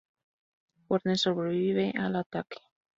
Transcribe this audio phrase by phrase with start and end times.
[0.89, 2.57] Werner sobrevive al ataque.